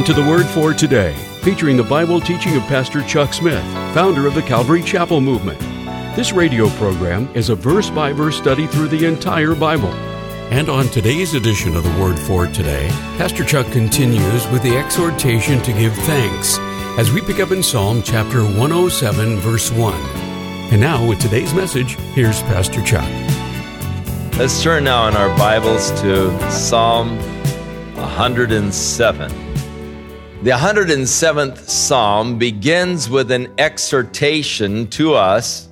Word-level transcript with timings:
Welcome 0.00 0.14
to 0.14 0.22
the 0.22 0.30
Word 0.30 0.46
for 0.46 0.72
Today, 0.72 1.12
featuring 1.42 1.76
the 1.76 1.84
Bible 1.84 2.22
teaching 2.22 2.56
of 2.56 2.62
Pastor 2.62 3.02
Chuck 3.02 3.34
Smith, 3.34 3.62
founder 3.92 4.26
of 4.26 4.34
the 4.34 4.40
Calvary 4.40 4.82
Chapel 4.82 5.20
Movement. 5.20 5.60
This 6.16 6.32
radio 6.32 6.70
program 6.70 7.28
is 7.34 7.50
a 7.50 7.54
verse 7.54 7.90
by 7.90 8.10
verse 8.10 8.38
study 8.38 8.66
through 8.66 8.88
the 8.88 9.04
entire 9.04 9.54
Bible. 9.54 9.92
And 10.50 10.70
on 10.70 10.86
today's 10.86 11.34
edition 11.34 11.76
of 11.76 11.84
the 11.84 12.00
Word 12.00 12.18
for 12.18 12.46
Today, 12.46 12.88
Pastor 13.18 13.44
Chuck 13.44 13.70
continues 13.72 14.48
with 14.48 14.62
the 14.62 14.74
exhortation 14.74 15.60
to 15.60 15.72
give 15.74 15.92
thanks 15.92 16.56
as 16.98 17.12
we 17.12 17.20
pick 17.20 17.38
up 17.38 17.50
in 17.50 17.62
Psalm 17.62 18.02
chapter 18.02 18.42
107, 18.42 19.36
verse 19.40 19.70
1. 19.70 19.92
And 20.72 20.80
now, 20.80 21.06
with 21.06 21.20
today's 21.20 21.52
message, 21.52 21.96
here's 22.14 22.40
Pastor 22.44 22.82
Chuck. 22.86 23.10
Let's 24.38 24.62
turn 24.62 24.84
now 24.84 25.08
in 25.08 25.14
our 25.14 25.36
Bibles 25.36 25.90
to 26.00 26.50
Psalm 26.50 27.18
107. 27.96 29.49
The 30.42 30.52
107th 30.52 31.68
Psalm 31.68 32.38
begins 32.38 33.10
with 33.10 33.30
an 33.30 33.52
exhortation 33.58 34.86
to 34.86 35.12
us 35.12 35.68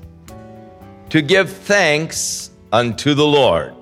to 1.08 1.22
give 1.22 1.50
thanks 1.50 2.50
unto 2.70 3.14
the 3.14 3.24
Lord. 3.24 3.74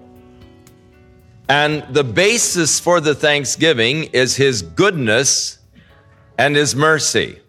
And 1.48 1.84
the 1.92 2.04
basis 2.04 2.78
for 2.78 3.00
the 3.00 3.16
thanksgiving 3.16 4.04
is 4.12 4.36
His 4.36 4.62
goodness 4.62 5.58
and 6.38 6.54
His 6.54 6.76
mercy. 6.76 7.40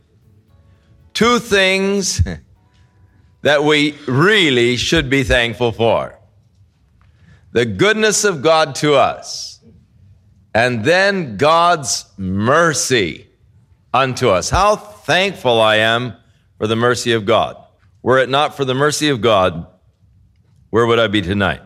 Two 1.13 1.38
things 1.38 2.23
that 3.43 3.63
we 3.63 3.91
really 4.08 4.77
should 4.77 5.11
be 5.11 5.21
thankful 5.21 5.71
for 5.71 6.17
the 7.52 7.65
goodness 7.65 8.23
of 8.23 8.41
God 8.41 8.73
to 8.75 8.95
us, 8.95 9.59
and 10.55 10.83
then 10.83 11.38
God's 11.38 12.05
mercy 12.17 13.27
unto 13.93 14.30
us. 14.30 14.49
How 14.49 14.75
thankful 14.75 15.59
I 15.61 15.77
am 15.77 16.13
for 16.57 16.67
the 16.67 16.75
mercy 16.75 17.13
of 17.13 17.25
God. 17.25 17.57
Were 18.02 18.19
it 18.19 18.30
not 18.30 18.55
for 18.55 18.66
the 18.66 18.73
mercy 18.73 19.09
of 19.09 19.21
God, 19.21 19.67
where 20.69 20.85
would 20.85 20.99
I 20.99 21.07
be 21.07 21.21
tonight? 21.21 21.61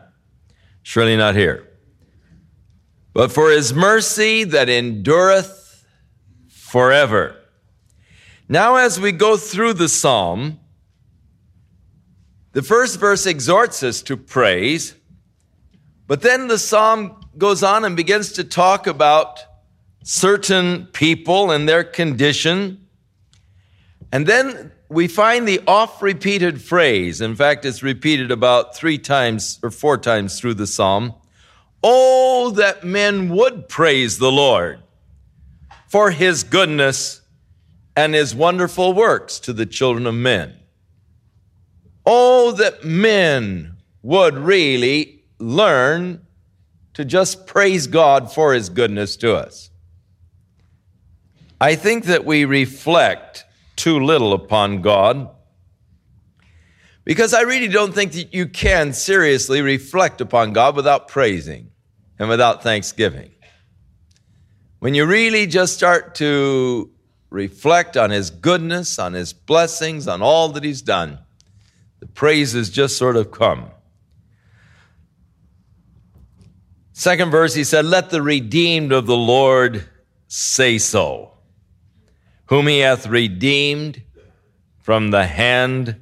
Surely 0.83 1.16
not 1.17 1.36
here. 1.36 1.67
But 3.14 3.31
for 3.31 3.52
his 3.52 3.73
mercy 3.73 4.44
that 4.45 4.69
endureth 4.69 5.86
forever. 6.49 7.36
Now, 8.47 8.75
as 8.77 8.99
we 8.99 9.11
go 9.11 9.38
through 9.38 9.73
the 9.73 9.89
psalm, 9.89 10.59
the 12.53 12.61
first 12.61 12.99
verse 12.99 13.25
exhorts 13.25 13.83
us 13.83 14.02
to 14.03 14.17
praise, 14.17 14.95
but 16.08 16.22
then 16.22 16.47
the 16.47 16.58
psalm 16.58 17.25
goes 17.38 17.64
on 17.64 17.86
and 17.86 17.95
begins 17.95 18.33
to 18.33 18.44
talk 18.44 18.88
about 18.88 19.39
certain 20.03 20.88
people 20.88 21.52
and 21.52 21.67
their 21.67 21.83
condition. 21.83 22.88
And 24.11 24.26
then 24.27 24.71
we 24.89 25.08
find 25.08 25.48
the 25.48 25.61
oft 25.67 26.02
repeated 26.02 26.61
phrase. 26.61 27.21
In 27.21 27.36
fact, 27.36 27.65
it's 27.65 27.81
repeated 27.81 28.31
about 28.31 28.76
three 28.76 28.98
times 28.98 29.59
or 29.64 29.71
four 29.71 29.98
times 29.98 30.39
through 30.39 30.55
the 30.55 30.67
psalm. 30.67 31.14
Oh, 31.83 32.52
that 32.52 32.83
men 32.83 33.30
would 33.30 33.67
praise 33.67 34.17
the 34.17 34.31
Lord 34.31 34.81
for 35.87 36.11
his 36.11 36.43
goodness 36.43 37.21
and 37.95 38.14
his 38.14 38.36
wonderful 38.36 38.93
works 38.93 39.39
to 39.39 39.53
the 39.53 39.65
children 39.65 40.05
of 40.05 40.14
men. 40.14 40.55
Oh, 42.05 42.52
that 42.53 42.83
men 42.83 43.77
would 44.02 44.37
really 44.37 45.23
learn 45.39 46.26
to 46.93 47.05
just 47.05 47.47
praise 47.47 47.87
God 47.87 48.31
for 48.31 48.53
his 48.53 48.70
goodness 48.70 49.15
to 49.17 49.36
us. 49.36 49.70
I 51.61 51.76
think 51.76 52.05
that 52.05 52.26
we 52.26 52.45
reflect 52.45 53.45
too 53.76 53.99
little 53.99 54.33
upon 54.33 54.82
God 54.82 55.30
because 57.04 57.36
I 57.36 57.42
really 57.42 57.67
don't 57.67 57.94
think 57.94 58.14
that 58.14 58.33
you 58.33 58.48
can 58.48 58.94
seriously 58.94 59.61
reflect 59.61 60.21
upon 60.21 60.54
God 60.54 60.76
without 60.76 61.08
praising 61.08 61.70
and 62.17 62.30
without 62.30 62.64
thanksgiving. 62.64 63.30
When 64.80 64.95
you 64.95 65.05
really 65.05 65.45
just 65.45 65.76
start 65.76 66.16
to 66.16 66.89
reflect 67.30 67.95
on 67.95 68.10
His 68.10 68.32
goodness, 68.32 68.98
on 68.98 69.14
His 69.14 69.32
blessings, 69.32 70.08
on 70.08 70.23
all 70.23 70.50
that 70.50 70.64
He's 70.64 70.82
done, 70.82 71.20
the 72.00 72.08
praises 72.08 72.71
just 72.71 72.98
sort 72.98 73.16
of 73.16 73.30
come. 73.30 73.70
Second 76.94 77.30
verse, 77.30 77.54
he 77.54 77.64
said, 77.64 77.86
Let 77.86 78.10
the 78.10 78.23
redeemed 78.23 78.92
of 78.92 79.05
the 79.05 79.16
Lord 79.16 79.88
say 80.27 80.80
so 80.80 81.30
whom 82.52 82.67
he 82.67 82.80
hath 82.80 83.08
redeemed 83.08 84.02
from 84.80 85.10
the 85.10 85.26
hand 85.26 85.95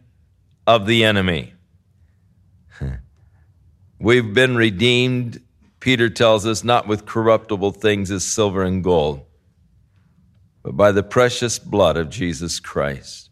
of 0.66 0.88
the 0.88 1.04
enemy. 1.04 1.54
We've 4.00 4.34
been 4.34 4.56
redeemed, 4.56 5.44
Peter 5.80 6.10
tells 6.10 6.48
us, 6.48 6.64
not 6.64 6.88
with 6.88 7.06
corruptible 7.06 7.74
things 7.74 8.10
as 8.10 8.26
silver 8.26 8.64
and 8.64 8.84
gold, 8.84 9.28
but 10.64 10.72
by 10.72 10.92
the 10.92 11.04
precious 11.04 11.60
blood 11.60 11.98
of 11.98 12.10
Jesus 12.10 12.60
Christ. 12.60 13.30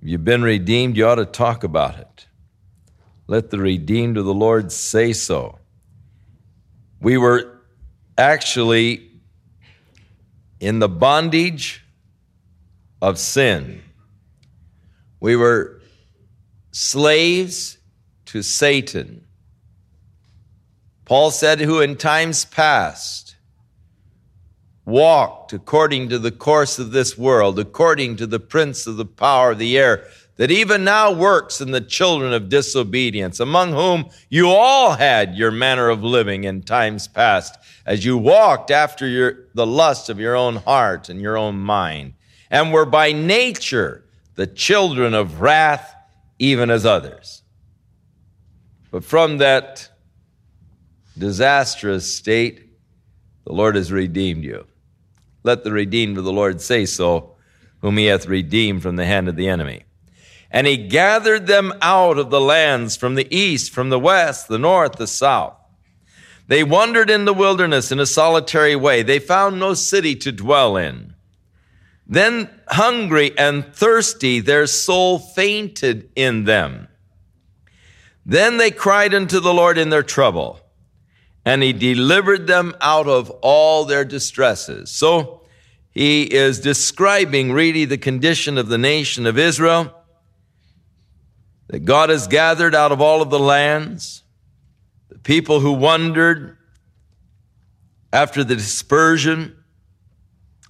If 0.00 0.08
you've 0.08 0.24
been 0.24 0.44
redeemed, 0.44 0.96
you 0.96 1.06
ought 1.06 1.16
to 1.16 1.26
talk 1.26 1.62
about 1.62 1.98
it. 1.98 2.26
Let 3.26 3.50
the 3.50 3.58
redeemed 3.58 4.16
of 4.16 4.24
the 4.24 4.32
Lord 4.32 4.72
say 4.72 5.12
so. 5.12 5.58
We 7.02 7.18
were 7.18 7.60
actually 8.16 9.10
in 10.60 10.78
the 10.78 10.88
bondage 10.88 11.84
of 13.02 13.18
sin. 13.18 13.82
We 15.20 15.36
were 15.36 15.80
slaves 16.70 17.78
to 18.26 18.42
Satan. 18.42 19.26
Paul 21.04 21.30
said, 21.30 21.60
who 21.60 21.80
in 21.80 21.96
times 21.96 22.44
past 22.44 23.36
walked 24.86 25.52
according 25.52 26.08
to 26.10 26.18
the 26.18 26.30
course 26.30 26.78
of 26.78 26.92
this 26.92 27.16
world, 27.16 27.58
according 27.58 28.16
to 28.16 28.26
the 28.26 28.40
prince 28.40 28.86
of 28.86 28.96
the 28.96 29.04
power 29.04 29.52
of 29.52 29.58
the 29.58 29.78
air, 29.78 30.06
that 30.36 30.50
even 30.50 30.82
now 30.82 31.12
works 31.12 31.60
in 31.60 31.70
the 31.70 31.80
children 31.80 32.32
of 32.32 32.48
disobedience, 32.48 33.38
among 33.38 33.72
whom 33.72 34.10
you 34.28 34.48
all 34.48 34.92
had 34.92 35.36
your 35.36 35.50
manner 35.50 35.88
of 35.88 36.02
living 36.02 36.44
in 36.44 36.62
times 36.62 37.06
past, 37.06 37.56
as 37.86 38.04
you 38.04 38.18
walked 38.18 38.70
after 38.70 39.06
your, 39.06 39.46
the 39.54 39.66
lust 39.66 40.08
of 40.08 40.18
your 40.18 40.34
own 40.34 40.56
heart 40.56 41.08
and 41.08 41.20
your 41.20 41.36
own 41.36 41.56
mind, 41.56 42.14
and 42.50 42.72
were 42.72 42.86
by 42.86 43.12
nature 43.12 44.04
the 44.34 44.46
children 44.46 45.14
of 45.14 45.40
wrath, 45.40 45.94
even 46.38 46.68
as 46.68 46.84
others. 46.84 47.42
But 48.90 49.04
from 49.04 49.38
that 49.38 49.88
disastrous 51.16 52.12
state, 52.12 52.70
the 53.44 53.52
Lord 53.52 53.76
has 53.76 53.92
redeemed 53.92 54.42
you. 54.42 54.66
Let 55.44 55.62
the 55.62 55.72
redeemed 55.72 56.18
of 56.18 56.24
the 56.24 56.32
Lord 56.32 56.60
say 56.60 56.86
so, 56.86 57.36
whom 57.82 57.98
he 57.98 58.06
hath 58.06 58.26
redeemed 58.26 58.82
from 58.82 58.96
the 58.96 59.04
hand 59.04 59.28
of 59.28 59.36
the 59.36 59.48
enemy. 59.48 59.84
And 60.54 60.68
he 60.68 60.76
gathered 60.76 61.48
them 61.48 61.74
out 61.82 62.16
of 62.16 62.30
the 62.30 62.40
lands 62.40 62.96
from 62.96 63.16
the 63.16 63.26
east, 63.36 63.72
from 63.72 63.90
the 63.90 63.98
west, 63.98 64.46
the 64.46 64.56
north, 64.56 64.92
the 64.92 65.08
south. 65.08 65.56
They 66.46 66.62
wandered 66.62 67.10
in 67.10 67.24
the 67.24 67.34
wilderness 67.34 67.90
in 67.90 67.98
a 67.98 68.06
solitary 68.06 68.76
way. 68.76 69.02
They 69.02 69.18
found 69.18 69.58
no 69.58 69.74
city 69.74 70.14
to 70.14 70.30
dwell 70.30 70.76
in. 70.76 71.14
Then, 72.06 72.48
hungry 72.68 73.36
and 73.36 73.74
thirsty, 73.74 74.38
their 74.38 74.68
soul 74.68 75.18
fainted 75.18 76.08
in 76.14 76.44
them. 76.44 76.86
Then 78.24 78.56
they 78.56 78.70
cried 78.70 79.12
unto 79.12 79.40
the 79.40 79.52
Lord 79.52 79.76
in 79.76 79.90
their 79.90 80.04
trouble, 80.04 80.60
and 81.44 81.64
he 81.64 81.72
delivered 81.72 82.46
them 82.46 82.76
out 82.80 83.08
of 83.08 83.28
all 83.42 83.86
their 83.86 84.04
distresses. 84.04 84.92
So, 84.92 85.42
he 85.90 86.22
is 86.22 86.60
describing 86.60 87.50
really 87.50 87.86
the 87.86 87.98
condition 87.98 88.56
of 88.56 88.68
the 88.68 88.78
nation 88.78 89.26
of 89.26 89.36
Israel 89.36 89.92
that 91.68 91.84
God 91.84 92.10
has 92.10 92.26
gathered 92.26 92.74
out 92.74 92.92
of 92.92 93.00
all 93.00 93.22
of 93.22 93.30
the 93.30 93.38
lands, 93.38 94.22
the 95.08 95.18
people 95.18 95.60
who 95.60 95.72
wandered 95.72 96.56
after 98.12 98.44
the 98.44 98.56
dispersion, 98.56 99.56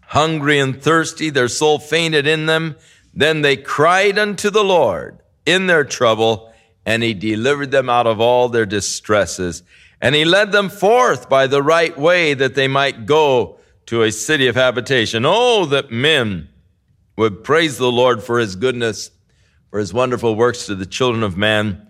hungry 0.03 0.59
and 0.59 0.81
thirsty, 0.81 1.31
their 1.31 1.49
soul 1.49 1.79
fainted 1.79 2.27
in 2.27 2.47
them. 2.47 2.77
Then 3.13 3.43
they 3.43 3.57
cried 3.57 4.19
unto 4.19 4.51
the 4.51 4.65
Lord 4.65 5.19
in 5.45 5.67
their 5.67 5.85
trouble, 5.85 6.53
and 6.87 7.03
he 7.03 7.15
delivered 7.15 7.71
them 7.71 7.91
out 7.91 8.07
of 8.07 8.21
all 8.21 8.49
their 8.49 8.67
distresses. 8.67 9.63
And 10.01 10.15
he 10.15 10.25
led 10.25 10.53
them 10.53 10.69
forth 10.69 11.29
by 11.29 11.47
the 11.47 11.63
right 11.63 11.97
way 11.97 12.35
that 12.35 12.55
they 12.55 12.69
might 12.69 13.07
go 13.07 13.59
to 13.87 14.03
a 14.03 14.13
city 14.13 14.47
of 14.47 14.55
habitation. 14.55 15.25
Oh, 15.27 15.67
that 15.67 15.91
men 15.91 16.49
would 17.17 17.45
praise 17.45 17.79
the 17.79 17.93
Lord 17.93 18.23
for 18.23 18.39
his 18.39 18.57
goodness 18.57 19.11
for 19.75 19.81
his 19.81 19.93
wonderful 19.93 20.37
works 20.37 20.67
to 20.67 20.77
the 20.77 20.87
children 20.87 21.25
of 21.25 21.37
man. 21.37 21.85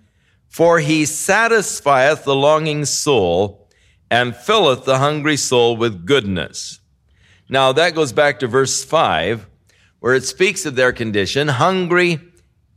For 0.49 0.79
he 0.79 1.05
satisfieth 1.05 2.25
the 2.25 2.35
longing 2.35 2.87
soul 2.87 3.69
and 4.11 4.35
filleth 4.35 4.87
the 4.87 4.97
hungry 4.97 5.37
soul 5.37 5.77
with 5.77 6.07
goodness. 6.07 6.81
Now, 7.47 7.73
that 7.73 7.95
goes 7.95 8.15
back 8.15 8.39
to 8.39 8.47
verse 8.47 8.83
5, 8.83 9.47
where 10.01 10.15
it 10.15 10.25
speaks 10.25 10.65
of 10.65 10.77
their 10.77 10.95
condition 10.95 11.49
hungry 11.49 12.21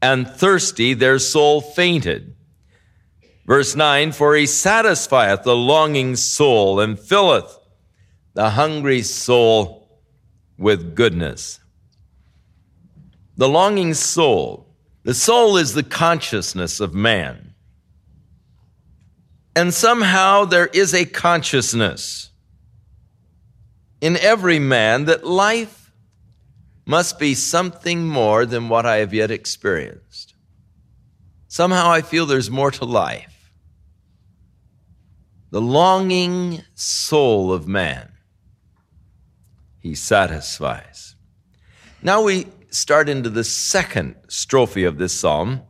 and 0.01 0.27
thirsty, 0.27 0.93
their 0.93 1.19
soul 1.19 1.61
fainted. 1.61 2.35
Verse 3.45 3.77
9, 3.77 4.11
for 4.11 4.35
he 4.35 4.45
satisfieth 4.45 5.43
the 5.43 5.55
longing 5.55 6.17
soul 6.17 6.81
and 6.81 6.99
filleth 6.99 7.57
the 8.33 8.49
hungry 8.49 9.03
soul 9.03 10.01
with 10.57 10.95
goodness. 10.95 11.61
The 13.37 13.47
longing 13.47 13.93
soul. 13.93 14.66
The 15.07 15.13
soul 15.13 15.55
is 15.55 15.73
the 15.73 15.83
consciousness 15.83 16.81
of 16.81 16.93
man. 16.93 17.53
And 19.55 19.73
somehow 19.73 20.43
there 20.43 20.67
is 20.67 20.93
a 20.93 21.05
consciousness 21.05 22.29
in 24.01 24.17
every 24.17 24.59
man 24.59 25.05
that 25.05 25.25
life 25.25 25.93
must 26.85 27.19
be 27.19 27.35
something 27.35 28.05
more 28.05 28.45
than 28.45 28.67
what 28.67 28.85
I 28.85 28.97
have 28.97 29.13
yet 29.13 29.31
experienced. 29.31 30.35
Somehow 31.47 31.89
I 31.89 32.01
feel 32.01 32.25
there's 32.25 32.51
more 32.51 32.71
to 32.71 32.83
life. 32.83 33.53
The 35.51 35.61
longing 35.61 36.63
soul 36.75 37.53
of 37.53 37.65
man, 37.65 38.11
he 39.79 39.95
satisfies. 39.95 41.15
Now 42.01 42.23
we 42.23 42.47
start 42.77 43.09
into 43.09 43.29
the 43.29 43.43
second 43.43 44.15
strophe 44.27 44.83
of 44.83 44.97
this 44.97 45.19
psalm 45.19 45.61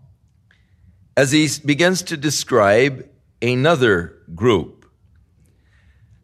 as 1.15 1.31
he 1.31 1.48
begins 1.65 2.01
to 2.04 2.18
describe 2.18 3.09
another 3.42 4.18
group, 4.36 4.86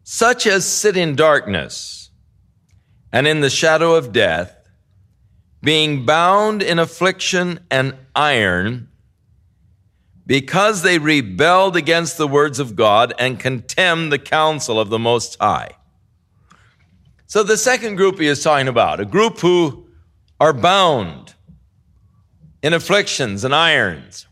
such 0.02 0.46
as 0.46 0.64
sit 0.64 0.96
in 0.96 1.16
darkness 1.16 2.10
and 3.12 3.26
in 3.26 3.40
the 3.40 3.50
shadow 3.50 3.94
of 3.94 4.12
death, 4.12 4.56
being 5.62 6.04
bound 6.04 6.62
in 6.62 6.78
affliction 6.78 7.60
and 7.70 7.96
iron, 8.14 8.88
because 10.26 10.82
they 10.82 10.98
rebelled 10.98 11.76
against 11.76 12.18
the 12.18 12.28
words 12.28 12.58
of 12.58 12.76
God 12.76 13.14
and 13.18 13.40
contemned 13.40 14.12
the 14.12 14.18
counsel 14.18 14.78
of 14.78 14.90
the 14.90 14.98
Most 14.98 15.36
High. 15.40 15.76
So 17.26 17.42
the 17.42 17.56
second 17.56 17.96
group 17.96 18.20
he 18.20 18.26
is 18.26 18.42
talking 18.42 18.68
about, 18.68 19.00
a 19.00 19.04
group 19.04 19.38
who 19.38 19.83
are 20.44 20.52
bound 20.52 21.32
in 22.62 22.74
afflictions 22.74 23.44
and 23.44 23.54
irons. 23.54 24.26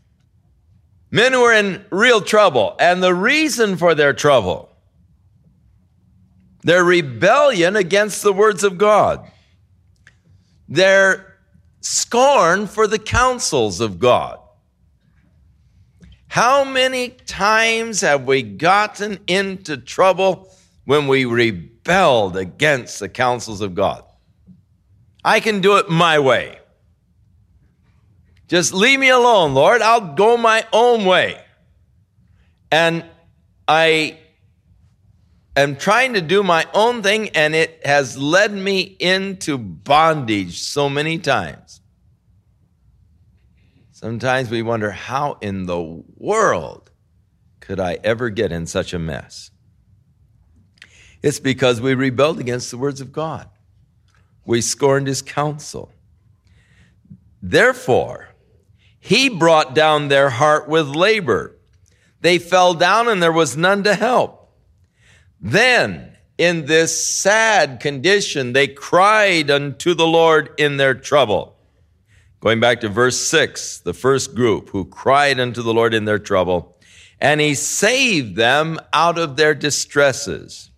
Men 1.09 1.33
who 1.33 1.41
are 1.41 1.53
in 1.53 1.83
real 1.89 2.21
trouble. 2.21 2.75
And 2.79 3.01
the 3.01 3.15
reason 3.15 3.77
for 3.77 3.95
their 3.95 4.13
trouble, 4.13 4.69
their 6.61 6.83
rebellion 6.83 7.75
against 7.75 8.21
the 8.21 8.31
words 8.31 8.63
of 8.63 8.77
God, 8.77 9.27
their 10.69 11.39
scorn 11.81 12.67
for 12.67 12.85
the 12.85 12.99
counsels 12.99 13.79
of 13.79 13.97
God. 13.97 14.39
How 16.27 16.63
many 16.63 17.09
times 17.09 18.01
have 18.01 18.25
we 18.25 18.43
gotten 18.43 19.17
into 19.25 19.77
trouble 19.77 20.51
when 20.85 21.07
we 21.07 21.25
rebelled 21.25 22.37
against 22.37 22.99
the 22.99 23.09
counsels 23.09 23.61
of 23.61 23.73
God? 23.73 24.03
I 25.23 25.39
can 25.39 25.61
do 25.61 25.77
it 25.77 25.89
my 25.89 26.19
way. 26.19 26.59
Just 28.47 28.73
leave 28.73 28.99
me 28.99 29.09
alone, 29.09 29.53
Lord. 29.53 29.81
I'll 29.81 30.13
go 30.15 30.37
my 30.37 30.65
own 30.73 31.05
way. 31.05 31.41
And 32.71 33.05
I 33.67 34.17
am 35.55 35.75
trying 35.75 36.13
to 36.13 36.21
do 36.21 36.43
my 36.43 36.65
own 36.73 37.01
thing, 37.01 37.29
and 37.29 37.55
it 37.55 37.85
has 37.85 38.17
led 38.17 38.51
me 38.51 38.81
into 38.81 39.57
bondage 39.57 40.59
so 40.59 40.89
many 40.89 41.19
times. 41.19 41.81
Sometimes 43.91 44.49
we 44.49 44.61
wonder, 44.61 44.91
how 44.91 45.37
in 45.39 45.65
the 45.65 46.03
world 46.17 46.91
could 47.61 47.79
I 47.79 47.99
ever 48.03 48.29
get 48.29 48.51
in 48.51 48.67
such 48.67 48.93
a 48.93 48.99
mess? 48.99 49.51
It's 51.21 51.39
because 51.39 51.79
we 51.79 51.93
rebelled 51.93 52.39
against 52.39 52.69
the 52.69 52.77
words 52.77 52.99
of 52.99 53.13
God. 53.13 53.49
We 54.45 54.61
scorned 54.61 55.07
his 55.07 55.21
counsel. 55.21 55.91
Therefore, 57.41 58.29
he 58.99 59.29
brought 59.29 59.75
down 59.75 60.07
their 60.07 60.29
heart 60.29 60.69
with 60.69 60.87
labor. 60.87 61.55
They 62.21 62.39
fell 62.39 62.73
down 62.73 63.09
and 63.09 63.21
there 63.21 63.33
was 63.33 63.57
none 63.57 63.83
to 63.83 63.95
help. 63.95 64.51
Then, 65.41 66.15
in 66.37 66.65
this 66.65 67.05
sad 67.05 67.79
condition, 67.81 68.53
they 68.53 68.67
cried 68.67 69.51
unto 69.51 69.93
the 69.93 70.07
Lord 70.07 70.49
in 70.57 70.77
their 70.77 70.93
trouble. 70.93 71.57
Going 72.39 72.59
back 72.59 72.81
to 72.81 72.89
verse 72.89 73.19
6, 73.19 73.79
the 73.79 73.93
first 73.93 74.35
group 74.35 74.69
who 74.69 74.85
cried 74.85 75.39
unto 75.39 75.61
the 75.61 75.73
Lord 75.73 75.93
in 75.93 76.05
their 76.05 76.19
trouble, 76.19 76.77
and 77.19 77.39
he 77.39 77.55
saved 77.55 78.35
them 78.35 78.79
out 78.91 79.17
of 79.17 79.37
their 79.37 79.53
distresses. 79.53 80.71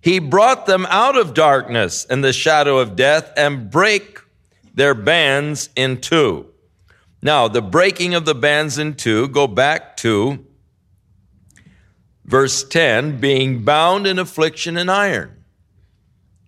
He 0.00 0.18
brought 0.18 0.66
them 0.66 0.86
out 0.88 1.16
of 1.16 1.34
darkness 1.34 2.06
and 2.08 2.24
the 2.24 2.32
shadow 2.32 2.78
of 2.78 2.96
death 2.96 3.32
and 3.36 3.70
break 3.70 4.20
their 4.74 4.94
bands 4.94 5.68
in 5.76 6.00
two. 6.00 6.46
Now, 7.22 7.48
the 7.48 7.60
breaking 7.60 8.14
of 8.14 8.24
the 8.24 8.34
bands 8.34 8.78
in 8.78 8.94
two, 8.94 9.28
go 9.28 9.46
back 9.46 9.96
to 9.98 10.46
verse 12.24 12.64
10, 12.64 13.18
being 13.20 13.62
bound 13.62 14.06
in 14.06 14.18
affliction 14.18 14.78
and 14.78 14.90
iron. 14.90 15.44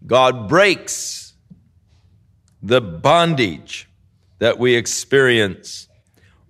God 0.07 0.49
breaks 0.49 1.35
the 2.63 2.81
bondage 2.81 3.89
that 4.39 4.59
we 4.59 4.77
experience. 4.77 5.89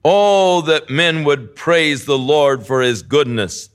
Oh, 0.04 0.60
that 0.62 0.88
men 0.88 1.24
would 1.24 1.56
praise 1.56 2.04
the 2.04 2.18
Lord 2.18 2.66
for 2.66 2.80
his 2.80 3.02
goodness 3.02 3.68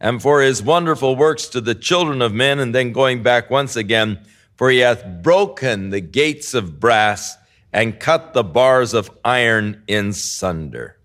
and 0.00 0.20
for 0.20 0.42
his 0.42 0.62
wonderful 0.62 1.16
works 1.16 1.48
to 1.48 1.60
the 1.60 1.74
children 1.74 2.22
of 2.22 2.32
men, 2.32 2.58
and 2.58 2.74
then 2.74 2.92
going 2.92 3.22
back 3.22 3.50
once 3.50 3.76
again, 3.76 4.24
for 4.54 4.70
he 4.70 4.78
hath 4.78 5.04
broken 5.22 5.90
the 5.90 6.00
gates 6.00 6.54
of 6.54 6.80
brass 6.80 7.36
and 7.72 8.00
cut 8.00 8.32
the 8.32 8.44
bars 8.44 8.94
of 8.94 9.10
iron 9.24 9.82
in 9.86 10.12
sunder. 10.12 10.98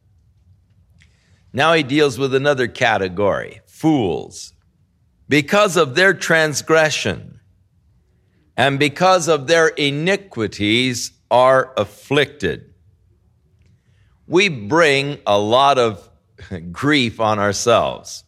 Now 1.53 1.73
he 1.73 1.83
deals 1.83 2.17
with 2.17 2.33
another 2.33 2.67
category 2.67 3.61
fools. 3.65 4.53
Because 5.27 5.77
of 5.77 5.95
their 5.95 6.13
transgression 6.13 7.39
and 8.57 8.77
because 8.77 9.27
of 9.27 9.47
their 9.47 9.69
iniquities 9.69 11.11
are 11.29 11.73
afflicted. 11.77 12.73
We 14.27 14.49
bring 14.49 15.19
a 15.25 15.39
lot 15.39 15.77
of 15.77 16.09
grief 16.71 17.19
on 17.19 17.39
ourselves. 17.39 18.23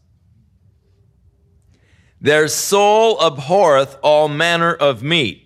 Their 2.24 2.48
soul 2.48 3.20
abhorreth 3.20 3.98
all 4.01 4.30
manner 4.30 4.74
of 4.74 5.03
meat. 5.03 5.46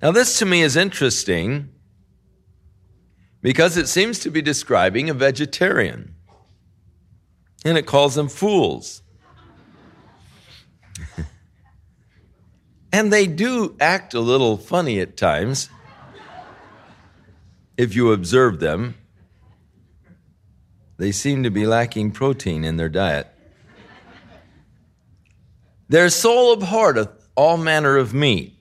Now, 0.00 0.12
this 0.12 0.38
to 0.38 0.46
me 0.46 0.62
is 0.62 0.76
interesting 0.76 1.70
because 3.42 3.76
it 3.76 3.88
seems 3.88 4.20
to 4.20 4.30
be 4.30 4.40
describing 4.42 5.10
a 5.10 5.14
vegetarian. 5.14 6.14
And 7.64 7.76
it 7.76 7.84
calls 7.84 8.14
them 8.14 8.28
fools. 8.28 9.02
and 12.92 13.12
they 13.12 13.26
do 13.26 13.76
act 13.80 14.14
a 14.14 14.20
little 14.20 14.56
funny 14.56 15.00
at 15.00 15.16
times 15.16 15.68
if 17.76 17.96
you 17.96 18.12
observe 18.12 18.60
them. 18.60 18.94
They 20.96 21.10
seem 21.10 21.42
to 21.42 21.50
be 21.50 21.66
lacking 21.66 22.12
protein 22.12 22.62
in 22.64 22.76
their 22.76 22.88
diet. 22.88 23.29
Their 25.90 26.08
soul 26.08 26.52
abhorreth 26.52 27.08
all 27.34 27.56
manner 27.56 27.96
of 27.96 28.14
meat. 28.14 28.56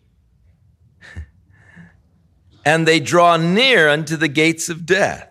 and 2.66 2.88
they 2.88 3.00
draw 3.00 3.38
near 3.38 3.88
unto 3.88 4.18
the 4.18 4.28
gates 4.28 4.68
of 4.68 4.84
death. 4.84 5.30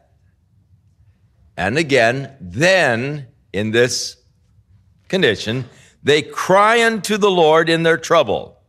And 1.56 1.76
again, 1.76 2.36
then 2.40 3.26
in 3.52 3.72
this 3.72 4.16
condition, 5.08 5.64
they 6.00 6.22
cry 6.22 6.84
unto 6.86 7.16
the 7.16 7.32
Lord 7.32 7.68
in 7.68 7.82
their 7.82 7.98
trouble, 7.98 8.60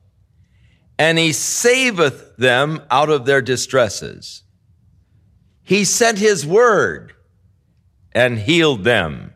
and 0.97 1.19
he 1.19 1.31
saveth 1.31 2.35
them 2.37 2.81
out 2.89 3.11
of 3.11 3.25
their 3.25 3.43
distresses. 3.43 4.41
He 5.61 5.85
sent 5.85 6.17
his 6.17 6.47
word 6.47 7.13
and 8.11 8.39
healed 8.39 8.83
them 8.83 9.35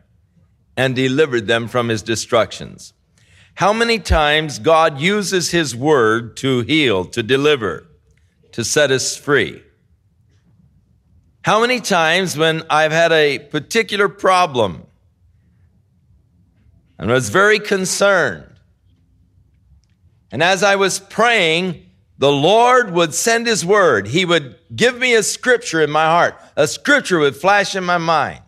and 0.76 0.96
delivered 0.96 1.46
them 1.46 1.68
from 1.68 1.90
his 1.90 2.02
destructions. 2.02 2.92
How 3.54 3.72
many 3.72 3.98
times 3.98 4.58
God 4.58 5.00
uses 5.00 5.50
His 5.50 5.76
word 5.76 6.36
to 6.38 6.60
heal, 6.62 7.04
to 7.06 7.22
deliver, 7.22 7.86
to 8.52 8.64
set 8.64 8.90
us 8.90 9.16
free? 9.16 9.62
How 11.42 11.60
many 11.60 11.80
times 11.80 12.36
when 12.36 12.62
I've 12.70 12.92
had 12.92 13.12
a 13.12 13.38
particular 13.38 14.08
problem 14.08 14.86
and 16.98 17.10
was 17.10 17.28
very 17.28 17.58
concerned, 17.58 18.50
And 20.30 20.42
as 20.42 20.62
I 20.64 20.76
was 20.76 20.98
praying, 20.98 21.86
the 22.18 22.32
Lord 22.32 22.90
would 22.90 23.14
send 23.14 23.46
his 23.46 23.64
word. 23.64 24.08
He 24.08 24.24
would 24.24 24.56
give 24.74 24.98
me 24.98 25.14
a 25.14 25.22
scripture 25.22 25.80
in 25.80 25.90
my 25.90 26.06
heart. 26.06 26.34
A 26.56 26.66
scripture 26.66 27.18
would 27.20 27.36
flash 27.36 27.76
in 27.76 27.84
my 27.84 27.98
mind. 27.98 28.40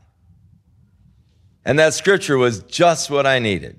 And 1.65 1.79
that 1.79 1.95
scripture 1.95 2.39
was 2.39 2.61
just 2.63 3.11
what 3.11 3.27
I 3.27 3.39
needed. 3.39 3.79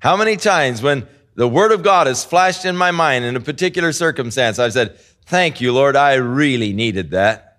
How 0.00 0.16
many 0.16 0.36
times 0.36 0.82
when 0.82 1.06
the 1.34 1.48
word 1.48 1.72
of 1.72 1.82
God 1.82 2.06
has 2.06 2.24
flashed 2.24 2.64
in 2.64 2.76
my 2.76 2.90
mind 2.90 3.24
in 3.24 3.36
a 3.36 3.40
particular 3.40 3.92
circumstance, 3.92 4.58
I've 4.58 4.72
said, 4.72 4.98
thank 5.26 5.60
you, 5.60 5.72
Lord. 5.72 5.96
I 5.96 6.14
really 6.14 6.72
needed 6.72 7.10
that. 7.12 7.58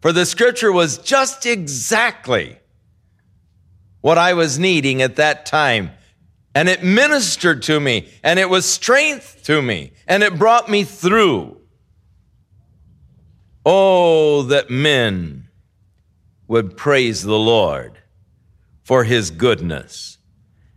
For 0.00 0.12
the 0.12 0.26
scripture 0.26 0.70
was 0.70 0.98
just 0.98 1.46
exactly 1.46 2.58
what 4.00 4.18
I 4.18 4.34
was 4.34 4.58
needing 4.58 5.02
at 5.02 5.16
that 5.16 5.46
time. 5.46 5.90
And 6.54 6.68
it 6.68 6.82
ministered 6.82 7.62
to 7.64 7.80
me 7.80 8.08
and 8.22 8.38
it 8.38 8.48
was 8.48 8.64
strength 8.64 9.42
to 9.44 9.60
me 9.60 9.92
and 10.06 10.22
it 10.22 10.38
brought 10.38 10.70
me 10.70 10.84
through. 10.84 11.60
Oh, 13.64 14.42
that 14.42 14.70
men 14.70 15.48
would 16.46 16.76
praise 16.76 17.22
the 17.22 17.38
Lord 17.38 17.98
for 18.84 19.02
his 19.04 19.32
goodness 19.32 20.15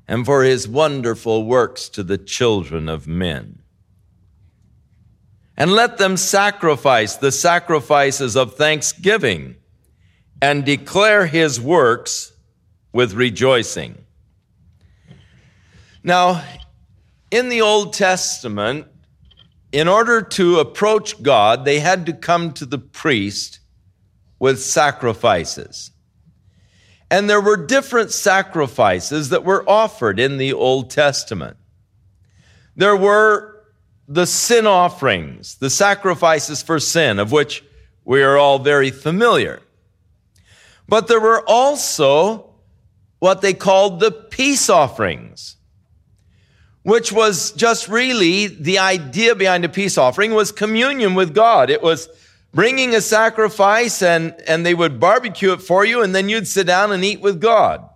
and 0.09 0.25
for 0.25 0.43
his 0.43 0.67
wonderful 0.67 1.45
works 1.45 1.87
to 1.87 2.01
the 2.01 2.17
children 2.17 2.89
of 2.89 3.07
men. 3.07 3.61
And 5.55 5.71
let 5.71 5.99
them 5.99 6.17
sacrifice 6.17 7.15
the 7.15 7.31
sacrifices 7.31 8.35
of 8.35 8.55
thanksgiving 8.55 9.57
and 10.41 10.65
declare 10.65 11.27
his 11.27 11.61
works 11.61 12.33
with 12.91 13.13
rejoicing. 13.13 14.03
Now, 16.01 16.43
in 17.29 17.49
the 17.49 17.61
Old 17.61 17.93
Testament, 17.93 18.87
in 19.71 19.87
order 19.87 20.23
to 20.23 20.57
approach 20.59 21.21
God, 21.21 21.65
they 21.65 21.81
had 21.81 22.07
to 22.07 22.13
come 22.13 22.51
to 22.53 22.65
the 22.65 22.79
priest 22.79 23.59
with 24.39 24.59
sacrifices. 24.59 25.91
And 27.11 27.29
there 27.29 27.41
were 27.41 27.57
different 27.57 28.11
sacrifices 28.11 29.29
that 29.29 29.43
were 29.43 29.67
offered 29.67 30.19
in 30.19 30.37
the 30.37 30.53
Old 30.53 30.91
Testament. 30.91 31.57
There 32.75 32.95
were 32.95 33.63
the 34.07 34.25
sin 34.25 34.67
offerings, 34.67 35.55
the 35.55 35.69
sacrifices 35.69 36.61
for 36.61 36.79
sin, 36.79 37.19
of 37.19 37.31
which 37.31 37.63
we 38.05 38.21
are 38.21 38.37
all 38.37 38.59
very 38.59 38.91
familiar. 38.91 39.61
But 40.87 41.07
there 41.07 41.19
were 41.19 41.43
also 41.47 42.51
what 43.19 43.41
they 43.41 43.53
called 43.53 43.99
the 43.99 44.11
peace 44.11 44.69
offerings 44.69 45.57
which 46.83 47.11
was 47.11 47.51
just 47.51 47.87
really 47.87 48.47
the 48.47 48.79
idea 48.79 49.35
behind 49.35 49.65
a 49.65 49.69
peace 49.69 49.97
offering 49.97 50.33
was 50.33 50.51
communion 50.51 51.13
with 51.13 51.33
God. 51.33 51.69
It 51.69 51.81
was 51.81 52.09
bringing 52.53 52.95
a 52.95 53.01
sacrifice 53.01 54.01
and, 54.01 54.35
and 54.47 54.65
they 54.65 54.73
would 54.73 54.99
barbecue 54.99 55.53
it 55.53 55.61
for 55.61 55.85
you 55.85 56.01
and 56.01 56.13
then 56.13 56.29
you'd 56.29 56.47
sit 56.47 56.67
down 56.67 56.91
and 56.91 57.03
eat 57.03 57.21
with 57.21 57.39
God. 57.39 57.87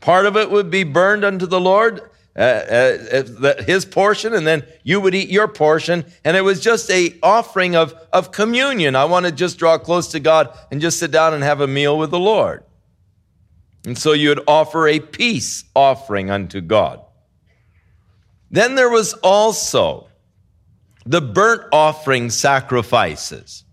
Part 0.00 0.26
of 0.26 0.36
it 0.36 0.50
would 0.50 0.70
be 0.70 0.84
burned 0.84 1.24
unto 1.24 1.46
the 1.46 1.60
Lord, 1.60 2.00
uh, 2.36 2.40
uh, 2.40 3.62
his 3.62 3.84
portion, 3.84 4.34
and 4.34 4.46
then 4.46 4.64
you 4.84 5.00
would 5.00 5.14
eat 5.14 5.30
your 5.30 5.48
portion. 5.48 6.04
And 6.24 6.36
it 6.36 6.42
was 6.42 6.60
just 6.60 6.90
a 6.90 7.18
offering 7.22 7.74
of, 7.74 7.94
of 8.12 8.30
communion. 8.30 8.94
I 8.94 9.06
want 9.06 9.26
to 9.26 9.32
just 9.32 9.58
draw 9.58 9.78
close 9.78 10.08
to 10.08 10.20
God 10.20 10.56
and 10.70 10.80
just 10.80 10.98
sit 10.98 11.10
down 11.10 11.34
and 11.34 11.42
have 11.42 11.60
a 11.60 11.66
meal 11.66 11.98
with 11.98 12.10
the 12.10 12.18
Lord. 12.18 12.62
And 13.86 13.96
so 13.96 14.12
you 14.12 14.30
would 14.30 14.42
offer 14.46 14.86
a 14.86 15.00
peace 15.00 15.64
offering 15.74 16.30
unto 16.30 16.60
God. 16.60 17.00
Then 18.50 18.74
there 18.74 18.90
was 18.90 19.12
also 19.14 20.08
the 21.06 21.20
burnt 21.20 21.62
offering 21.72 22.30
sacrifices. 22.30 23.64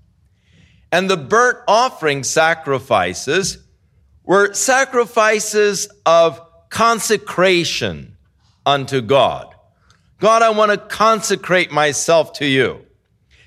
And 0.92 1.10
the 1.10 1.18
burnt 1.18 1.58
offering 1.68 2.24
sacrifices 2.24 3.58
were 4.24 4.54
sacrifices 4.54 5.90
of 6.06 6.40
consecration 6.70 8.16
unto 8.66 9.02
God. 9.02 9.54
God, 10.20 10.44
I 10.44 10.52
want 10.52 10.72
to 10.72 10.78
consecrate 10.78 11.72
myself 11.72 12.34
to 12.34 12.46
you. 12.46 12.86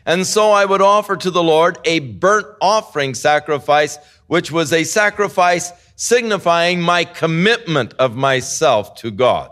And 0.04 0.26
so 0.26 0.50
I 0.50 0.64
would 0.64 0.82
offer 0.82 1.16
to 1.16 1.30
the 1.30 1.42
Lord 1.42 1.78
a 1.84 2.00
burnt 2.00 2.46
offering 2.60 3.14
sacrifice, 3.14 3.98
which 4.26 4.50
was 4.50 4.72
a 4.72 4.84
sacrifice 4.84 5.72
signifying 5.94 6.80
my 6.80 7.04
commitment 7.04 7.94
of 7.94 8.16
myself 8.16 8.96
to 8.96 9.10
God. 9.10 9.50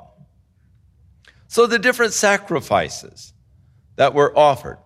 So 1.46 1.66
the 1.66 1.78
different 1.78 2.12
sacrifices 2.12 3.33
that 3.96 4.14
were 4.14 4.36
offered. 4.36 4.78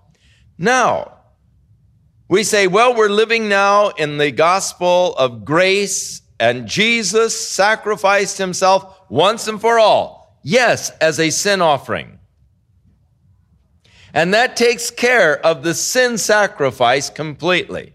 Now, 0.57 1.19
we 2.29 2.45
say, 2.45 2.67
well, 2.67 2.95
we're 2.95 3.09
living 3.09 3.49
now 3.49 3.89
in 3.89 4.19
the 4.19 4.31
gospel 4.31 5.15
of 5.17 5.45
grace 5.45 6.23
and 6.41 6.67
Jesus 6.67 7.39
sacrificed 7.39 8.39
himself 8.39 9.01
once 9.09 9.49
and 9.49 9.61
for 9.61 9.79
all. 9.79 10.39
Yes, 10.43 10.91
as 11.01 11.19
a 11.19 11.31
sin 11.31 11.61
offering. 11.61 12.19
And 14.15 14.35
that 14.35 14.57
takes 14.57 14.91
care 14.91 15.45
of 15.45 15.63
the 15.63 15.75
sin 15.75 16.19
sacrifice 16.19 17.11
completely. 17.11 17.95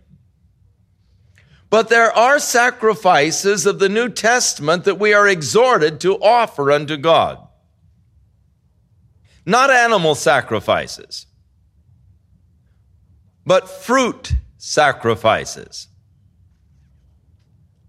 But 1.70 1.90
there 1.90 2.12
are 2.12 2.38
sacrifices 2.38 3.66
of 3.66 3.80
the 3.80 3.90
New 3.90 4.10
Testament 4.10 4.84
that 4.84 5.00
we 5.00 5.14
are 5.14 5.28
exhorted 5.28 6.00
to 6.02 6.22
offer 6.22 6.72
unto 6.72 6.98
God 6.98 7.40
not 9.46 9.70
animal 9.70 10.16
sacrifices, 10.16 11.26
but 13.46 13.70
fruit 13.70 14.34
sacrifices. 14.58 15.88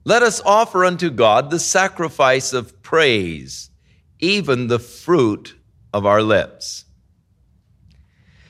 Let 0.04 0.22
us 0.22 0.40
offer 0.44 0.84
unto 0.84 1.10
God 1.10 1.50
the 1.50 1.58
sacrifice 1.58 2.52
of 2.52 2.82
praise, 2.82 3.70
even 4.18 4.66
the 4.66 4.78
fruit 4.78 5.54
of 5.92 6.04
our 6.04 6.22
lips. 6.22 6.84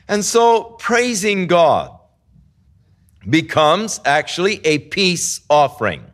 And 0.08 0.24
so 0.24 0.64
praising 0.78 1.46
God 1.46 1.96
becomes 3.28 4.00
actually 4.04 4.60
a 4.64 4.78
peace 4.78 5.40
offering 5.48 6.04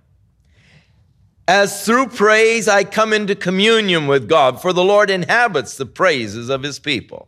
as 1.51 1.85
through 1.85 2.07
praise 2.07 2.69
I 2.69 2.85
come 2.85 3.13
into 3.13 3.35
communion 3.35 4.07
with 4.07 4.29
God, 4.29 4.63
for 4.63 4.73
the 4.73 4.85
Lord 4.85 5.11
inhabits 5.11 5.77
the 5.77 5.85
praises 5.85 6.49
of 6.49 6.63
his 6.63 6.79
people. 6.79 7.27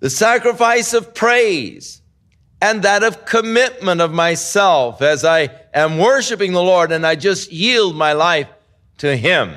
The 0.00 0.10
sacrifice 0.10 0.92
of 0.92 1.14
praise 1.14 2.02
and 2.60 2.82
that 2.82 3.02
of 3.02 3.24
commitment 3.24 4.02
of 4.02 4.12
myself 4.12 5.00
as 5.00 5.24
I 5.24 5.48
am 5.72 5.96
worshiping 5.96 6.52
the 6.52 6.62
Lord 6.62 6.92
and 6.92 7.06
I 7.06 7.14
just 7.14 7.50
yield 7.50 7.96
my 7.96 8.12
life 8.12 8.48
to 8.98 9.16
him. 9.16 9.54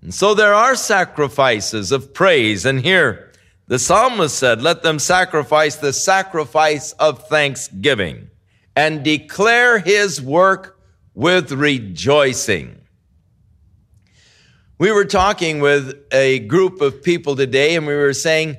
And 0.00 0.14
so 0.14 0.32
there 0.32 0.54
are 0.54 0.74
sacrifices 0.74 1.92
of 1.92 2.14
praise. 2.14 2.64
And 2.64 2.80
here 2.80 3.30
the 3.66 3.78
psalmist 3.78 4.38
said, 4.38 4.62
let 4.62 4.82
them 4.82 4.98
sacrifice 4.98 5.76
the 5.76 5.92
sacrifice 5.92 6.92
of 6.92 7.28
thanksgiving 7.28 8.30
and 8.74 9.04
declare 9.04 9.80
his 9.80 10.18
work 10.18 10.71
with 11.14 11.52
rejoicing. 11.52 12.80
We 14.78 14.90
were 14.90 15.04
talking 15.04 15.60
with 15.60 15.94
a 16.10 16.40
group 16.40 16.80
of 16.80 17.02
people 17.02 17.36
today 17.36 17.76
and 17.76 17.86
we 17.86 17.94
were 17.94 18.12
saying, 18.12 18.56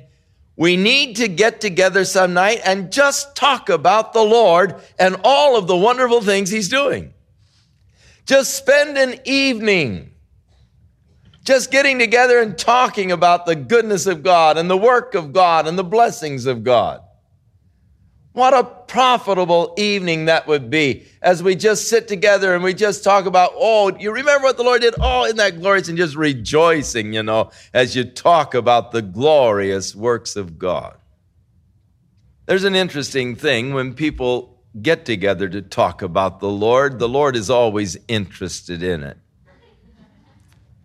we 0.56 0.76
need 0.76 1.16
to 1.16 1.28
get 1.28 1.60
together 1.60 2.04
some 2.04 2.32
night 2.32 2.60
and 2.64 2.92
just 2.92 3.34
talk 3.34 3.68
about 3.68 4.12
the 4.12 4.22
Lord 4.22 4.76
and 4.98 5.16
all 5.24 5.56
of 5.56 5.66
the 5.66 5.76
wonderful 5.76 6.20
things 6.20 6.50
He's 6.50 6.68
doing. 6.68 7.12
Just 8.24 8.56
spend 8.56 8.96
an 8.96 9.20
evening 9.24 10.14
just 11.44 11.70
getting 11.70 11.98
together 11.98 12.40
and 12.40 12.56
talking 12.56 13.12
about 13.12 13.44
the 13.44 13.54
goodness 13.54 14.06
of 14.06 14.22
God 14.22 14.56
and 14.56 14.68
the 14.68 14.76
work 14.76 15.14
of 15.14 15.32
God 15.32 15.66
and 15.66 15.78
the 15.78 15.84
blessings 15.84 16.46
of 16.46 16.64
God. 16.64 17.02
What 18.34 18.52
a 18.52 18.64
profitable 18.64 19.74
evening 19.76 20.24
that 20.24 20.48
would 20.48 20.68
be 20.68 21.06
as 21.22 21.40
we 21.40 21.54
just 21.54 21.88
sit 21.88 22.08
together 22.08 22.52
and 22.52 22.64
we 22.64 22.74
just 22.74 23.04
talk 23.04 23.26
about, 23.26 23.52
oh, 23.54 23.96
you 23.96 24.10
remember 24.10 24.42
what 24.42 24.56
the 24.56 24.64
Lord 24.64 24.80
did? 24.80 24.96
Oh, 25.00 25.24
in 25.24 25.36
that 25.36 25.60
glorious 25.60 25.88
and 25.88 25.96
just 25.96 26.16
rejoicing, 26.16 27.12
you 27.12 27.22
know, 27.22 27.52
as 27.72 27.94
you 27.94 28.02
talk 28.02 28.54
about 28.54 28.90
the 28.90 29.02
glorious 29.02 29.94
works 29.94 30.34
of 30.34 30.58
God. 30.58 30.96
There's 32.46 32.64
an 32.64 32.74
interesting 32.74 33.36
thing 33.36 33.72
when 33.72 33.94
people 33.94 34.60
get 34.82 35.04
together 35.04 35.48
to 35.48 35.62
talk 35.62 36.02
about 36.02 36.40
the 36.40 36.50
Lord, 36.50 36.98
the 36.98 37.08
Lord 37.08 37.36
is 37.36 37.50
always 37.50 37.96
interested 38.08 38.82
in 38.82 39.04
it. 39.04 39.16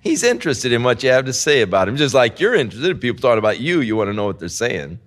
He's 0.01 0.21
interested 0.21 0.71
in 0.71 0.83
what 0.83 1.01
you 1.01 1.09
have 1.09 1.25
to 1.25 1.33
say 1.33 1.63
about 1.63 1.89
him, 1.89 1.97
just 1.97 2.13
like 2.13 2.39
you're 2.39 2.53
interested 2.53 2.91
in 2.91 2.99
people 2.99 3.21
talking 3.21 3.39
about 3.39 3.59
you, 3.59 3.81
you 3.81 3.95
want 3.95 4.09
to 4.09 4.13
know 4.13 4.25
what 4.25 4.37
they're 4.37 4.49
saying. 4.49 4.99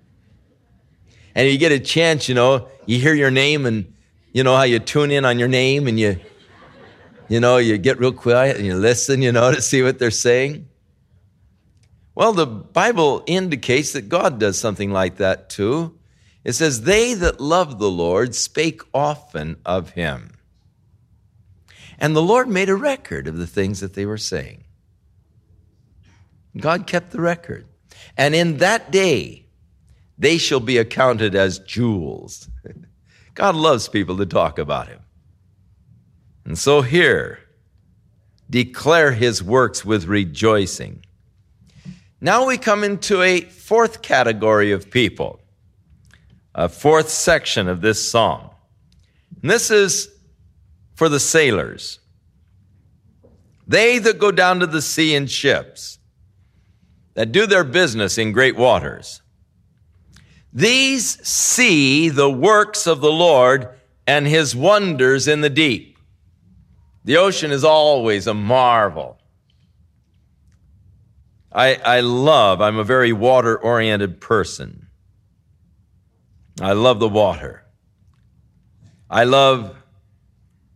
And 1.35 1.49
you 1.49 1.57
get 1.57 1.71
a 1.71 1.79
chance, 1.79 2.29
you 2.29 2.35
know, 2.35 2.67
you 2.85 2.99
hear 2.99 3.13
your 3.13 3.31
name 3.31 3.65
and 3.65 3.93
you 4.31 4.43
know 4.43 4.55
how 4.55 4.63
you 4.63 4.79
tune 4.79 5.11
in 5.11 5.25
on 5.25 5.39
your 5.39 5.47
name 5.47 5.87
and 5.87 5.99
you, 5.99 6.19
you 7.27 7.39
know, 7.39 7.57
you 7.57 7.77
get 7.77 7.99
real 7.99 8.11
quiet 8.11 8.57
and 8.57 8.65
you 8.65 8.75
listen, 8.75 9.21
you 9.21 9.31
know, 9.31 9.51
to 9.55 9.61
see 9.61 9.81
what 9.81 9.99
they're 9.99 10.11
saying. 10.11 10.67
Well, 12.15 12.33
the 12.33 12.45
Bible 12.45 13.23
indicates 13.25 13.93
that 13.93 14.09
God 14.09 14.39
does 14.39 14.59
something 14.59 14.91
like 14.91 15.17
that 15.17 15.49
too. 15.49 15.97
It 16.43 16.53
says, 16.53 16.81
They 16.81 17.13
that 17.15 17.39
love 17.39 17.79
the 17.79 17.89
Lord 17.89 18.35
spake 18.35 18.81
often 18.93 19.57
of 19.65 19.91
him. 19.91 20.33
And 21.97 22.15
the 22.15 22.21
Lord 22.21 22.47
made 22.47 22.69
a 22.69 22.75
record 22.75 23.27
of 23.27 23.37
the 23.37 23.47
things 23.47 23.79
that 23.79 23.93
they 23.93 24.05
were 24.05 24.17
saying. 24.17 24.63
God 26.57 26.85
kept 26.85 27.11
the 27.11 27.21
record. 27.21 27.65
And 28.17 28.35
in 28.35 28.57
that 28.57 28.91
day, 28.91 29.42
they 30.17 30.37
shall 30.37 30.59
be 30.59 30.77
accounted 30.77 31.35
as 31.35 31.59
jewels. 31.59 32.49
God 33.33 33.55
loves 33.55 33.87
people 33.87 34.17
to 34.17 34.25
talk 34.25 34.59
about 34.59 34.87
him. 34.87 34.99
And 36.45 36.57
so 36.57 36.81
here, 36.81 37.39
declare 38.49 39.11
his 39.11 39.41
works 39.41 39.83
with 39.83 40.05
rejoicing. 40.05 41.03
Now 42.21 42.45
we 42.45 42.57
come 42.57 42.83
into 42.83 43.21
a 43.21 43.41
fourth 43.41 44.01
category 44.01 44.71
of 44.71 44.91
people, 44.91 45.39
a 46.53 46.69
fourth 46.69 47.09
section 47.09 47.67
of 47.67 47.81
this 47.81 48.07
song. 48.07 48.51
And 49.41 49.49
this 49.49 49.71
is 49.71 50.09
for 50.95 51.09
the 51.09 51.19
sailors. 51.19 51.99
They 53.67 53.97
that 53.97 54.19
go 54.19 54.31
down 54.31 54.59
to 54.59 54.67
the 54.67 54.81
sea 54.81 55.15
in 55.15 55.27
ships, 55.27 55.97
that 57.15 57.31
do 57.31 57.47
their 57.47 57.63
business 57.63 58.17
in 58.17 58.31
great 58.31 58.55
waters. 58.55 59.22
These 60.53 61.25
see 61.27 62.09
the 62.09 62.29
works 62.29 62.85
of 62.85 63.01
the 63.01 63.11
Lord 63.11 63.69
and 64.05 64.27
his 64.27 64.55
wonders 64.55 65.27
in 65.27 65.41
the 65.41 65.49
deep. 65.49 65.97
The 67.03 67.17
ocean 67.17 67.51
is 67.51 67.63
always 67.63 68.27
a 68.27 68.33
marvel. 68.33 69.17
I, 71.51 71.75
I 71.75 71.99
love, 72.01 72.61
I'm 72.61 72.77
a 72.77 72.83
very 72.83 73.13
water 73.13 73.57
oriented 73.57 74.21
person. 74.21 74.87
I 76.61 76.73
love 76.73 76.99
the 76.99 77.09
water. 77.09 77.63
I 79.09 79.23
love 79.23 79.75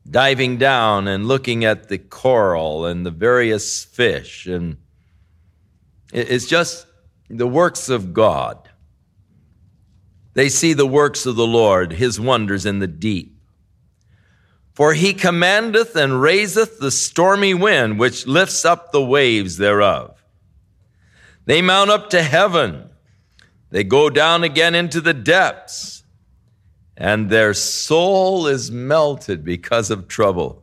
diving 0.10 0.58
down 0.58 1.08
and 1.08 1.28
looking 1.28 1.66
at 1.66 1.90
the 1.90 1.98
coral 1.98 2.86
and 2.86 3.06
the 3.06 3.12
various 3.12 3.84
fish. 3.84 4.48
And 4.48 4.78
it's 6.12 6.48
just 6.48 6.88
the 7.30 7.48
works 7.48 7.90
of 7.90 8.14
God. 8.14 8.67
They 10.38 10.50
see 10.50 10.74
the 10.74 10.86
works 10.86 11.26
of 11.26 11.36
the 11.36 11.48
Lord, 11.48 11.94
his 11.94 12.20
wonders 12.20 12.64
in 12.64 12.78
the 12.78 12.86
deep. 12.86 13.36
For 14.72 14.94
he 14.94 15.16
commandeth 15.16 15.96
and 15.96 16.22
raiseth 16.22 16.78
the 16.78 16.92
stormy 16.92 17.56
wind, 17.56 17.98
which 17.98 18.28
lifts 18.28 18.64
up 18.64 18.92
the 18.92 19.04
waves 19.04 19.58
thereof. 19.58 20.24
They 21.46 21.64
mount 21.64 21.90
up 21.90 22.12
to 22.12 22.22
heaven. 22.22 22.88
They 23.72 23.84
go 23.84 24.12
down 24.12 24.44
again 24.44 24.76
into 24.76 25.02
the 25.02 25.16
depths 25.16 26.04
and 26.96 27.32
their 27.32 27.56
soul 27.56 28.46
is 28.46 28.70
melted 28.70 29.44
because 29.44 29.90
of 29.90 30.08
trouble. 30.08 30.62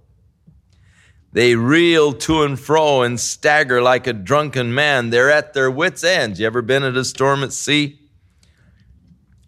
They 1.33 1.57
reel 1.57 2.13
to 2.13 2.45
and 2.45 2.61
fro 2.61 3.03
and 3.03 3.19
stagger 3.19 3.83
like 3.83 4.07
a 4.07 4.13
drunken 4.13 4.73
man. 4.73 5.11
They're 5.11 5.33
at 5.33 5.53
their 5.53 5.69
wits' 5.69 6.05
end. 6.05 6.39
You 6.39 6.47
ever 6.47 6.63
been 6.63 6.85
at 6.85 6.97
a 6.97 7.05
storm 7.05 7.43
at 7.43 7.53
sea? 7.53 8.04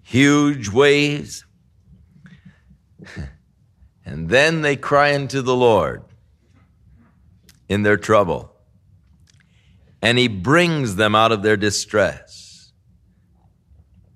Huge 0.07 0.69
waves. 0.69 1.45
And 4.09 4.29
then 4.29 4.63
they 4.63 4.77
cry 4.77 5.17
unto 5.17 5.43
the 5.43 5.57
Lord 5.57 6.05
in 7.69 7.83
their 7.83 7.97
trouble. 7.97 8.53
And 10.01 10.17
He 10.17 10.29
brings 10.29 10.95
them 10.95 11.17
out 11.17 11.33
of 11.33 11.43
their 11.43 11.57
distress 11.57 12.47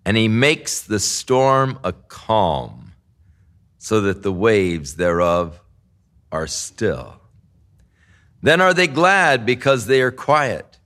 and 0.05 0.17
he 0.17 0.29
makes 0.29 0.81
the 0.81 0.99
storm 0.99 1.79
a 1.85 1.93
calm, 1.93 2.93
so 3.79 4.01
that 4.01 4.23
the 4.23 4.33
waves 4.33 4.97
thereof 4.97 5.63
are 6.33 6.47
still. 6.47 7.21
Then 8.43 8.61
are 8.61 8.75
they 8.75 8.87
glad 8.87 9.45
because 9.45 9.87
they 9.87 10.01
are 10.01 10.11
quiet, 10.11 10.79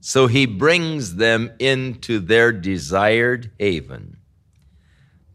so 0.00 0.26
he 0.26 0.46
brings 0.46 1.16
them 1.16 1.52
into 1.58 2.18
their 2.18 2.52
desired 2.52 3.50
haven. 3.58 4.18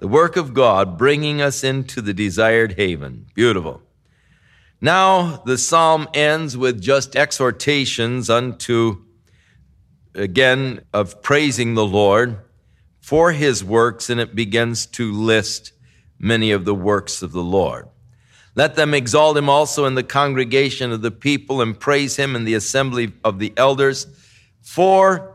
The 0.02 0.08
work 0.08 0.36
of 0.36 0.56
God 0.56 0.98
bringing 0.98 1.44
us 1.44 1.64
into 1.64 2.02
the 2.02 2.14
desired 2.14 2.74
haven. 2.74 3.28
Beautiful. 3.36 3.84
Now 4.82 5.44
the 5.46 5.60
psalm 5.60 6.10
ends 6.16 6.58
with 6.58 6.82
just 6.82 7.16
exhortations 7.16 8.28
unto, 8.28 9.04
again, 10.16 10.82
of 10.92 11.22
praising 11.22 11.76
the 11.76 11.86
Lord 11.86 12.40
for 13.00 13.32
his 13.32 13.64
works, 13.64 14.10
and 14.10 14.20
it 14.20 14.34
begins 14.34 14.88
to 14.88 15.12
list 15.12 15.72
many 16.18 16.50
of 16.50 16.66
the 16.66 16.74
works 16.74 17.22
of 17.22 17.32
the 17.32 17.44
Lord. 17.44 17.88
Let 18.56 18.74
them 18.74 18.96
exalt 18.96 19.38
him 19.38 19.50
also 19.50 19.86
in 19.86 19.94
the 19.94 20.02
congregation 20.02 20.92
of 20.92 21.04
the 21.04 21.12
people 21.12 21.62
and 21.62 21.80
praise 21.80 22.16
him 22.16 22.36
in 22.36 22.44
the 22.44 22.56
assembly 22.56 23.14
of 23.24 23.38
the 23.38 23.54
elders. 23.56 24.08
For 24.64 25.31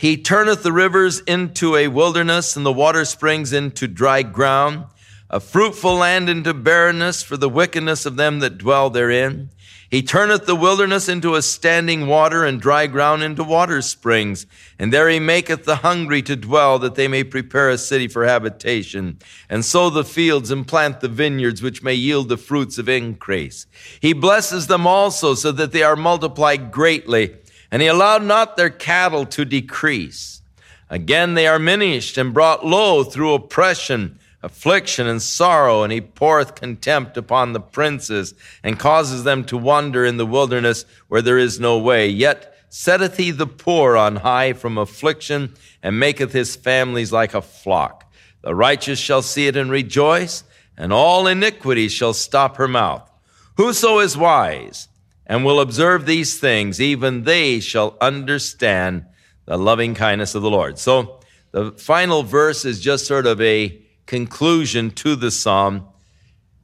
he 0.00 0.16
turneth 0.16 0.62
the 0.62 0.72
rivers 0.72 1.20
into 1.26 1.76
a 1.76 1.88
wilderness 1.88 2.56
and 2.56 2.64
the 2.64 2.72
water 2.72 3.04
springs 3.04 3.52
into 3.52 3.86
dry 3.86 4.22
ground, 4.22 4.86
a 5.28 5.38
fruitful 5.40 5.94
land 5.94 6.30
into 6.30 6.54
barrenness 6.54 7.22
for 7.22 7.36
the 7.36 7.50
wickedness 7.50 8.06
of 8.06 8.16
them 8.16 8.38
that 8.38 8.56
dwell 8.56 8.88
therein. 8.88 9.50
He 9.90 10.02
turneth 10.02 10.46
the 10.46 10.56
wilderness 10.56 11.06
into 11.06 11.34
a 11.34 11.42
standing 11.42 12.06
water 12.06 12.46
and 12.46 12.58
dry 12.58 12.86
ground 12.86 13.22
into 13.22 13.44
water 13.44 13.82
springs. 13.82 14.46
And 14.78 14.90
there 14.90 15.10
he 15.10 15.20
maketh 15.20 15.64
the 15.64 15.76
hungry 15.76 16.22
to 16.22 16.34
dwell 16.34 16.78
that 16.78 16.94
they 16.94 17.06
may 17.06 17.22
prepare 17.22 17.68
a 17.68 17.76
city 17.76 18.08
for 18.08 18.24
habitation 18.24 19.18
and 19.50 19.66
sow 19.66 19.90
the 19.90 20.02
fields 20.02 20.50
and 20.50 20.66
plant 20.66 21.00
the 21.00 21.08
vineyards 21.08 21.60
which 21.60 21.82
may 21.82 21.92
yield 21.92 22.30
the 22.30 22.38
fruits 22.38 22.78
of 22.78 22.88
increase. 22.88 23.66
He 24.00 24.14
blesses 24.14 24.66
them 24.66 24.86
also 24.86 25.34
so 25.34 25.52
that 25.52 25.72
they 25.72 25.82
are 25.82 25.94
multiplied 25.94 26.70
greatly 26.70 27.34
and 27.70 27.82
he 27.82 27.88
allowed 27.88 28.22
not 28.22 28.56
their 28.56 28.70
cattle 28.70 29.26
to 29.26 29.44
decrease. 29.44 30.42
Again, 30.88 31.34
they 31.34 31.46
are 31.46 31.58
minished 31.58 32.18
and 32.18 32.34
brought 32.34 32.66
low 32.66 33.04
through 33.04 33.34
oppression 33.34 34.18
affliction 34.42 35.06
and 35.06 35.20
sorrow, 35.20 35.82
and 35.82 35.92
he 35.92 36.00
poureth 36.00 36.54
contempt 36.54 37.16
upon 37.16 37.52
the 37.52 37.60
princes, 37.60 38.34
and 38.62 38.78
causes 38.78 39.24
them 39.24 39.44
to 39.44 39.56
wander 39.56 40.04
in 40.04 40.16
the 40.16 40.26
wilderness 40.26 40.84
where 41.08 41.22
there 41.22 41.38
is 41.38 41.60
no 41.60 41.78
way. 41.78 42.08
Yet 42.08 42.54
setteth 42.68 43.16
he 43.16 43.30
the 43.30 43.46
poor 43.46 43.96
on 43.96 44.16
high 44.16 44.52
from 44.52 44.78
affliction, 44.78 45.54
and 45.82 45.98
maketh 45.98 46.32
his 46.32 46.56
families 46.56 47.12
like 47.12 47.34
a 47.34 47.42
flock. 47.42 48.10
The 48.42 48.54
righteous 48.54 48.98
shall 48.98 49.22
see 49.22 49.46
it 49.46 49.56
and 49.56 49.70
rejoice, 49.70 50.44
and 50.76 50.92
all 50.92 51.26
iniquity 51.26 51.88
shall 51.88 52.14
stop 52.14 52.56
her 52.56 52.68
mouth. 52.68 53.10
Whoso 53.56 53.98
is 53.98 54.16
wise 54.16 54.88
and 55.30 55.44
will 55.44 55.60
observe 55.60 56.06
these 56.06 56.40
things, 56.40 56.80
even 56.80 57.22
they 57.22 57.60
shall 57.60 57.96
understand 58.00 59.06
the 59.44 59.56
loving 59.56 59.94
kindness 59.94 60.34
of 60.34 60.42
the 60.42 60.50
Lord. 60.50 60.76
So 60.76 61.20
the 61.52 61.70
final 61.70 62.24
verse 62.24 62.64
is 62.64 62.80
just 62.80 63.06
sort 63.06 63.26
of 63.26 63.40
a 63.40 63.80
conclusion 64.06 64.90
to 64.90 65.14
the 65.14 65.30
psalm, 65.30 65.86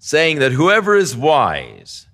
saying 0.00 0.40
that 0.40 0.50
whoever 0.50 0.96
is 0.96 1.16
wise 1.16 2.08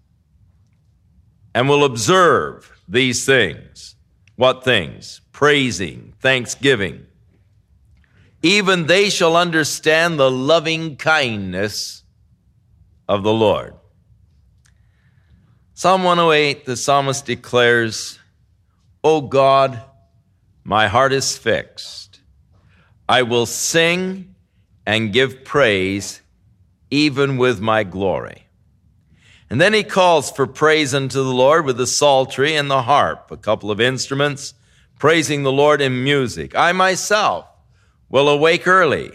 and 1.55 1.71
will 1.71 1.85
observe 1.85 2.71
these 2.87 3.25
things, 3.25 3.97
what 4.37 4.63
things? 4.63 5.23
Praising, 5.33 6.13
thanksgiving, 6.21 7.07
even 8.43 8.89
they 8.89 9.09
shall 9.09 9.39
understand 9.39 10.21
the 10.21 10.31
loving 10.31 10.97
kindness 10.97 12.03
of 13.09 13.23
the 13.23 13.33
Lord. 13.33 13.73
Psalm 15.83 16.05
108, 16.05 16.65
the 16.65 16.77
psalmist 16.77 17.27
declares, 17.27 18.21
O 19.03 19.21
God, 19.21 19.83
my 20.63 20.87
heart 20.87 21.13
is 21.13 21.37
fixed. 21.37 22.21
I 23.09 23.23
will 23.23 23.47
sing 23.47 24.37
and 24.87 25.13
give 25.13 25.45
praise 25.45 26.23
even 26.89 27.37
with 27.37 27.61
my 27.61 27.83
glory. 27.83 28.45
And 29.51 29.61
then 29.61 29.75
he 29.75 29.83
calls 29.83 30.31
for 30.31 30.47
praise 30.47 30.95
unto 30.95 31.21
the 31.21 31.35
Lord 31.35 31.65
with 31.65 31.79
the 31.79 31.89
psaltery 31.89 32.55
and 32.55 32.71
the 32.71 32.83
harp, 32.83 33.33
a 33.33 33.37
couple 33.37 33.73
of 33.73 33.81
instruments, 33.81 34.55
praising 35.01 35.43
the 35.43 35.51
Lord 35.51 35.81
in 35.81 36.05
music. 36.05 36.55
I 36.55 36.71
myself 36.71 37.45
will 38.09 38.29
awake 38.29 38.69
early. 38.69 39.11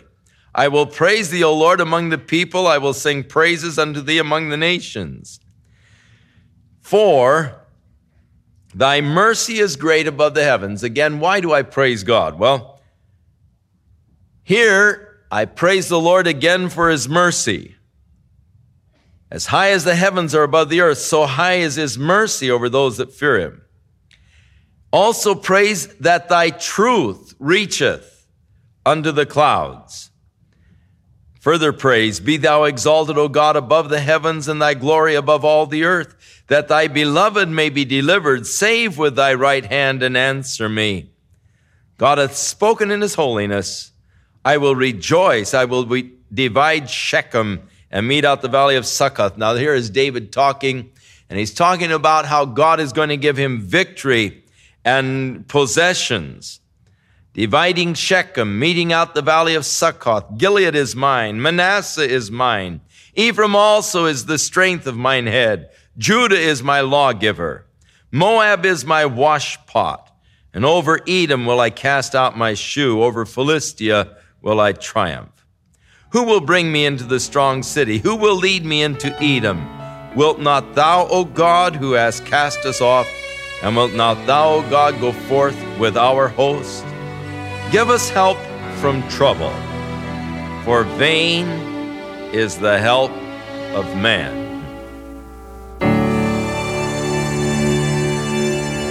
I 0.54 0.68
will 0.68 0.86
praise 0.86 1.30
thee, 1.30 1.46
O 1.46 1.54
Lord, 1.54 1.80
among 1.80 2.10
the 2.10 2.18
people. 2.18 2.68
I 2.68 2.78
will 2.78 2.94
sing 2.94 3.24
praises 3.24 3.80
unto 3.80 4.02
thee 4.02 4.18
among 4.18 4.50
the 4.50 4.58
nations. 4.58 5.40
For 6.88 7.54
thy 8.74 9.02
mercy 9.02 9.60
is 9.60 9.76
great 9.76 10.08
above 10.08 10.36
the 10.36 10.46
heavens. 10.46 10.84
Again, 10.84 11.20
why 11.20 11.42
do 11.42 11.52
I 11.52 11.62
praise 11.64 12.06
God? 12.06 12.40
Well, 12.40 12.80
here 14.42 15.20
I 15.30 15.44
praise 15.44 15.90
the 15.90 16.00
Lord 16.00 16.28
again 16.28 16.70
for 16.70 16.90
his 16.90 17.10
mercy. 17.10 17.76
As 19.30 19.48
high 19.48 19.72
as 19.72 19.84
the 19.84 19.96
heavens 19.96 20.34
are 20.34 20.44
above 20.44 20.70
the 20.70 20.80
earth, 20.80 21.00
so 21.00 21.26
high 21.26 21.56
is 21.56 21.76
his 21.76 21.98
mercy 21.98 22.50
over 22.50 22.70
those 22.70 22.96
that 22.96 23.12
fear 23.12 23.38
him. 23.38 23.64
Also 24.90 25.36
praise 25.36 25.88
that 25.98 26.30
thy 26.30 26.52
truth 26.52 27.36
reacheth 27.38 28.28
unto 28.86 29.12
the 29.12 29.26
clouds. 29.26 30.12
Further 31.48 31.72
praise, 31.72 32.20
be 32.20 32.36
thou 32.36 32.66
exalted, 32.66 33.18
O 33.18 33.30
God, 33.30 33.56
above 33.56 33.88
the 33.88 34.02
heavens 34.02 34.50
and 34.50 34.62
thy 34.62 34.74
glory 34.74 35.16
above 35.16 35.46
all 35.46 35.66
the 35.66 35.86
earth, 35.86 36.44
that 36.48 36.68
thy 36.68 36.90
beloved 36.90 37.48
may 37.48 37.70
be 37.70 37.86
delivered. 37.86 38.46
Save 38.46 38.98
with 38.98 39.16
thy 39.16 39.34
right 39.34 39.64
hand 39.64 40.04
and 40.04 40.18
answer 40.18 40.68
me. 40.68 41.10
God 41.98 42.18
hath 42.18 42.36
spoken 42.36 42.92
in 42.92 43.00
his 43.00 43.16
holiness. 43.16 43.94
I 44.44 44.58
will 44.58 44.76
rejoice. 44.76 45.54
I 45.54 45.64
will 45.64 45.90
divide 46.34 46.90
Shechem 46.90 47.62
and 47.92 48.10
mete 48.10 48.26
out 48.26 48.42
the 48.42 48.50
valley 48.50 48.76
of 48.76 48.86
Succoth. 48.86 49.38
Now 49.38 49.56
here 49.56 49.74
is 49.74 49.90
David 49.90 50.34
talking, 50.34 50.92
and 51.30 51.40
he's 51.40 51.54
talking 51.54 51.94
about 51.94 52.26
how 52.26 52.44
God 52.44 52.82
is 52.82 52.92
going 52.92 53.08
to 53.08 53.16
give 53.16 53.38
him 53.38 53.62
victory 53.62 54.44
and 54.84 55.48
possessions. 55.48 56.60
Dividing 57.38 57.94
Shechem, 57.94 58.58
meting 58.58 58.92
out 58.92 59.14
the 59.14 59.22
valley 59.22 59.54
of 59.54 59.64
Succoth. 59.64 60.40
Gilead 60.40 60.74
is 60.74 60.96
mine. 60.96 61.40
Manasseh 61.40 62.10
is 62.10 62.32
mine. 62.32 62.82
Ephraim 63.14 63.56
also 63.56 64.06
is 64.06 64.26
the 64.26 64.40
strength 64.40 64.88
of 64.88 64.98
mine 64.98 65.28
head. 65.28 65.70
Judah 66.00 66.36
is 66.36 66.64
my 66.64 66.82
lawgiver. 66.82 67.68
Moab 68.12 68.66
is 68.66 68.86
my 68.86 69.04
washpot. 69.04 70.10
And 70.52 70.66
over 70.66 71.00
Edom 71.08 71.46
will 71.46 71.60
I 71.60 71.70
cast 71.70 72.16
out 72.16 72.36
my 72.36 72.56
shoe. 72.56 73.04
Over 73.04 73.24
Philistia 73.24 74.18
will 74.42 74.60
I 74.60 74.72
triumph. 74.72 75.46
Who 76.14 76.24
will 76.24 76.42
bring 76.42 76.72
me 76.72 76.88
into 76.88 77.04
the 77.04 77.20
strong 77.20 77.62
city? 77.62 78.00
Who 78.00 78.16
will 78.16 78.36
lead 78.36 78.66
me 78.66 78.82
into 78.82 79.16
Edom? 79.22 79.70
Wilt 80.16 80.40
not 80.40 80.74
thou, 80.74 81.08
O 81.08 81.24
God, 81.24 81.76
who 81.76 81.92
hast 81.92 82.26
cast 82.26 82.66
us 82.66 82.82
off, 82.82 83.08
and 83.62 83.76
wilt 83.76 83.94
not 83.94 84.26
thou, 84.26 84.56
O 84.56 84.70
God, 84.72 85.00
go 85.00 85.12
forth 85.12 85.56
with 85.78 85.96
our 85.96 86.30
host? 86.30 86.84
Give 87.70 87.90
us 87.90 88.10
help 88.10 88.38
from 88.80 89.06
trouble, 89.10 89.52
for 90.64 90.86
vain 90.98 91.48
is 92.34 92.58
the 92.58 92.80
help 92.80 93.12
of 93.76 93.86
man. 93.98 94.46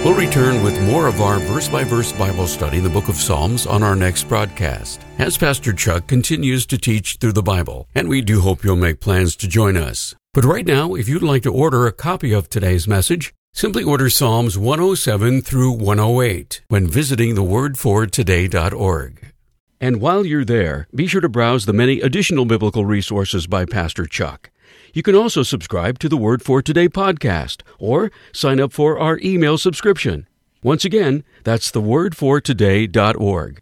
We'll 0.05 0.13
return 0.13 0.63
with 0.63 0.79
more 0.83 1.07
of 1.07 1.21
our 1.21 1.39
verse 1.39 1.67
by 1.67 1.85
verse 1.85 2.13
Bible 2.13 2.45
study 2.45 2.79
the 2.79 2.87
book 2.87 3.09
of 3.09 3.15
Psalms 3.15 3.65
on 3.65 3.81
our 3.81 3.95
next 3.95 4.25
broadcast 4.25 5.01
as 5.17 5.39
Pastor 5.39 5.73
Chuck 5.73 6.05
continues 6.05 6.67
to 6.67 6.77
teach 6.77 7.17
through 7.17 7.33
the 7.33 7.41
Bible, 7.41 7.89
and 7.95 8.07
we 8.07 8.21
do 8.21 8.41
hope 8.41 8.63
you'll 8.63 8.75
make 8.75 8.99
plans 8.99 9.35
to 9.37 9.47
join 9.47 9.75
us. 9.75 10.13
But 10.35 10.45
right 10.45 10.67
now, 10.67 10.93
if 10.93 11.09
you'd 11.09 11.23
like 11.23 11.41
to 11.43 11.51
order 11.51 11.87
a 11.87 11.91
copy 11.91 12.31
of 12.31 12.47
today's 12.47 12.87
message, 12.87 13.33
simply 13.57 13.83
order 13.83 14.07
Psalms 14.07 14.55
107 14.55 15.41
through 15.41 15.71
108 15.71 16.61
when 16.67 16.85
visiting 16.85 17.33
thewordfortoday.org. 17.33 19.33
And 19.81 19.99
while 19.99 20.27
you're 20.27 20.45
there, 20.45 20.87
be 20.93 21.07
sure 21.07 21.21
to 21.21 21.27
browse 21.27 21.65
the 21.65 21.73
many 21.73 21.99
additional 21.99 22.45
biblical 22.45 22.85
resources 22.85 23.47
by 23.47 23.65
Pastor 23.65 24.05
Chuck. 24.05 24.51
You 24.93 25.01
can 25.01 25.15
also 25.15 25.41
subscribe 25.41 25.97
to 25.99 26.07
the 26.07 26.17
Word 26.17 26.43
for 26.43 26.61
Today 26.61 26.87
podcast 26.87 27.63
or 27.79 28.11
sign 28.31 28.59
up 28.59 28.71
for 28.71 28.99
our 28.99 29.17
email 29.23 29.57
subscription. 29.57 30.27
Once 30.61 30.85
again, 30.85 31.23
that's 31.43 31.71
thewordfortoday.org. 31.71 33.61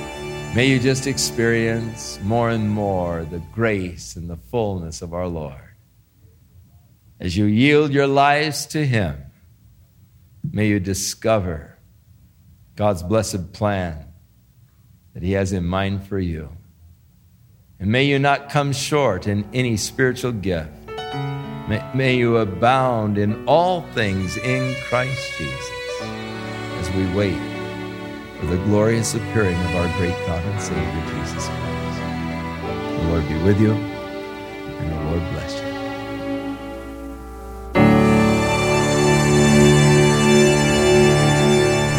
May 0.53 0.67
you 0.67 0.79
just 0.79 1.07
experience 1.07 2.19
more 2.23 2.49
and 2.49 2.69
more 2.69 3.23
the 3.23 3.39
grace 3.53 4.17
and 4.17 4.29
the 4.29 4.35
fullness 4.35 5.01
of 5.01 5.13
our 5.13 5.27
Lord. 5.27 5.55
As 7.21 7.37
you 7.37 7.45
yield 7.45 7.93
your 7.93 8.07
lives 8.07 8.65
to 8.67 8.85
Him, 8.85 9.15
may 10.51 10.67
you 10.67 10.81
discover 10.81 11.77
God's 12.75 13.01
blessed 13.01 13.53
plan 13.53 14.07
that 15.13 15.23
He 15.23 15.31
has 15.33 15.53
in 15.53 15.63
mind 15.63 16.05
for 16.05 16.19
you. 16.19 16.49
And 17.79 17.89
may 17.89 18.03
you 18.03 18.19
not 18.19 18.49
come 18.49 18.73
short 18.73 19.27
in 19.27 19.47
any 19.53 19.77
spiritual 19.77 20.33
gift. 20.33 20.69
May, 21.69 21.81
may 21.95 22.17
you 22.17 22.37
abound 22.37 23.17
in 23.17 23.47
all 23.47 23.83
things 23.93 24.35
in 24.35 24.75
Christ 24.89 25.37
Jesus 25.37 25.71
as 26.01 26.91
we 26.91 27.05
wait 27.15 27.50
for 28.41 28.47
the 28.47 28.57
glorious 28.63 29.13
appearing 29.13 29.55
of 29.55 29.75
our 29.75 29.97
great 29.99 30.15
God 30.25 30.43
and 30.43 30.59
Savior, 30.59 31.03
Jesus 31.13 31.45
Christ. 31.45 31.99
The 32.97 33.07
Lord 33.09 33.27
be 33.29 33.37
with 33.43 33.61
you, 33.61 33.71
and 33.71 34.91
the 34.91 35.11
Lord 35.11 35.21
bless 35.31 35.61
you. 35.61 35.71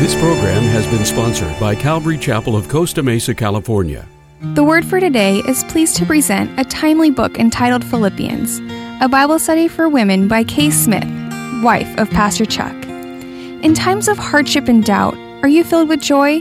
This 0.02 0.14
program 0.16 0.64
has 0.64 0.84
been 0.88 1.04
sponsored 1.04 1.60
by 1.60 1.76
Calvary 1.76 2.18
Chapel 2.18 2.56
of 2.56 2.68
Costa 2.68 3.04
Mesa, 3.04 3.36
California. 3.36 4.04
The 4.40 4.64
Word 4.64 4.84
for 4.84 4.98
Today 4.98 5.38
is 5.46 5.62
pleased 5.64 5.96
to 5.98 6.06
present 6.06 6.58
a 6.58 6.64
timely 6.64 7.12
book 7.12 7.38
entitled 7.38 7.84
Philippians, 7.84 8.58
a 9.00 9.08
Bible 9.08 9.38
study 9.38 9.68
for 9.68 9.88
women 9.88 10.26
by 10.26 10.42
Kay 10.42 10.70
Smith, 10.70 11.06
wife 11.62 11.96
of 11.98 12.10
Pastor 12.10 12.44
Chuck. 12.44 12.74
In 13.62 13.74
times 13.74 14.08
of 14.08 14.18
hardship 14.18 14.66
and 14.66 14.82
doubt, 14.82 15.14
are 15.42 15.48
you 15.48 15.64
filled 15.64 15.88
with 15.88 16.00
joy? 16.00 16.40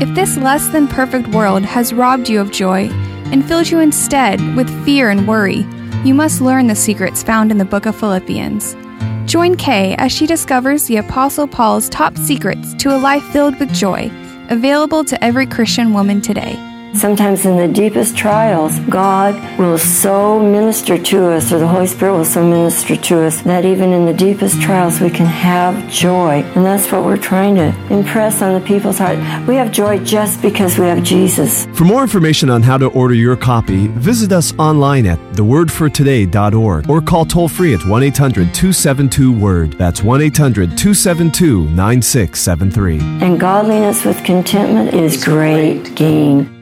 If 0.00 0.14
this 0.14 0.36
less 0.36 0.68
than 0.68 0.86
perfect 0.86 1.28
world 1.28 1.64
has 1.64 1.92
robbed 1.92 2.28
you 2.28 2.40
of 2.40 2.52
joy 2.52 2.88
and 3.32 3.44
filled 3.44 3.68
you 3.68 3.80
instead 3.80 4.40
with 4.56 4.84
fear 4.84 5.10
and 5.10 5.26
worry, 5.26 5.66
you 6.04 6.14
must 6.14 6.40
learn 6.40 6.68
the 6.68 6.76
secrets 6.76 7.24
found 7.24 7.50
in 7.50 7.58
the 7.58 7.64
book 7.64 7.86
of 7.86 7.96
Philippians. 7.96 8.76
Join 9.24 9.56
Kay 9.56 9.96
as 9.98 10.12
she 10.12 10.28
discovers 10.28 10.84
the 10.84 10.98
Apostle 10.98 11.48
Paul's 11.48 11.88
top 11.88 12.16
secrets 12.16 12.72
to 12.74 12.94
a 12.94 12.98
life 12.98 13.24
filled 13.32 13.58
with 13.58 13.74
joy, 13.74 14.10
available 14.48 15.02
to 15.04 15.24
every 15.24 15.46
Christian 15.46 15.92
woman 15.92 16.20
today. 16.20 16.54
Sometimes 16.96 17.44
in 17.44 17.58
the 17.58 17.68
deepest 17.68 18.16
trials, 18.16 18.78
God 18.88 19.34
will 19.58 19.76
so 19.76 20.40
minister 20.40 20.96
to 20.96 21.26
us, 21.26 21.52
or 21.52 21.58
the 21.58 21.68
Holy 21.68 21.86
Spirit 21.86 22.16
will 22.16 22.24
so 22.24 22.42
minister 22.42 22.96
to 22.96 23.20
us, 23.24 23.42
that 23.42 23.66
even 23.66 23.92
in 23.92 24.06
the 24.06 24.14
deepest 24.14 24.62
trials 24.62 24.98
we 24.98 25.10
can 25.10 25.26
have 25.26 25.90
joy. 25.90 26.42
And 26.54 26.64
that's 26.64 26.90
what 26.90 27.04
we're 27.04 27.18
trying 27.18 27.54
to 27.56 27.76
impress 27.90 28.40
on 28.40 28.58
the 28.58 28.66
people's 28.66 28.96
heart. 28.96 29.18
We 29.46 29.56
have 29.56 29.72
joy 29.72 29.98
just 30.04 30.40
because 30.40 30.78
we 30.78 30.86
have 30.86 31.02
Jesus. 31.02 31.66
For 31.74 31.84
more 31.84 32.00
information 32.00 32.48
on 32.48 32.62
how 32.62 32.78
to 32.78 32.86
order 32.86 33.14
your 33.14 33.36
copy, 33.36 33.88
visit 33.88 34.32
us 34.32 34.54
online 34.58 35.04
at 35.04 35.18
thewordfortoday.org 35.34 36.88
or 36.88 37.02
call 37.02 37.26
toll 37.26 37.48
free 37.48 37.74
at 37.74 37.86
1 37.86 38.02
800 38.04 38.54
272 38.54 39.32
WORD. 39.32 39.72
That's 39.74 40.02
1 40.02 40.22
800 40.22 40.78
272 40.78 41.68
9673. 41.68 42.98
And 43.22 43.38
godliness 43.38 44.02
with 44.06 44.24
contentment 44.24 44.94
is 44.94 45.22
great 45.22 45.94
gain. 45.94 46.55